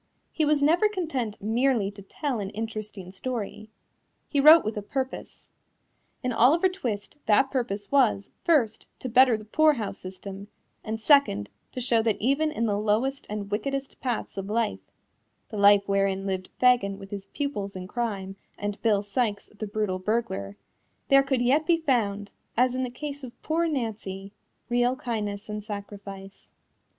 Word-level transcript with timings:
He 0.31 0.45
was 0.45 0.63
never 0.63 0.89
content 0.89 1.39
merely 1.43 1.91
to 1.91 2.01
tell 2.01 2.39
an 2.39 2.49
interesting 2.49 3.11
story. 3.11 3.69
He 4.27 4.39
wrote 4.39 4.65
with 4.65 4.75
a 4.75 4.81
purpose. 4.81 5.47
In 6.23 6.33
Oliver 6.33 6.69
Twist 6.69 7.19
that 7.27 7.51
purpose 7.51 7.91
was, 7.91 8.31
first, 8.43 8.87
to 8.97 9.07
better 9.07 9.37
the 9.37 9.45
poorhouse 9.45 9.99
system, 9.99 10.47
and 10.83 10.99
second, 10.99 11.51
to 11.73 11.79
show 11.79 12.01
that 12.01 12.19
even 12.19 12.51
in 12.51 12.65
the 12.65 12.79
lowest 12.79 13.27
and 13.29 13.51
wickedest 13.51 13.99
paths 13.99 14.37
of 14.37 14.49
life 14.49 14.79
(the 15.49 15.57
life 15.57 15.87
wherein 15.87 16.25
lived 16.25 16.49
Fagin 16.57 16.97
with 16.97 17.11
his 17.11 17.27
pupils 17.27 17.75
in 17.75 17.87
crime 17.87 18.37
and 18.57 18.81
Bill 18.81 19.03
Sikes 19.03 19.51
the 19.55 19.67
brutal 19.67 19.99
burglar) 19.99 20.57
there 21.09 21.21
could 21.21 21.43
yet 21.43 21.67
be 21.67 21.77
found, 21.77 22.31
as 22.57 22.73
in 22.73 22.81
the 22.81 22.89
case 22.89 23.23
of 23.23 23.39
poor 23.43 23.67
Nancy, 23.67 24.33
real 24.67 24.95
kindness 24.95 25.47
and 25.47 25.63
sacrifice. 25.63 26.49